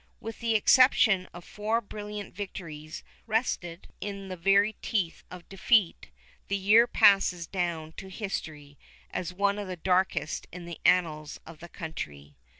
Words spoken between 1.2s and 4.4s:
of four brilliant victories wrested in the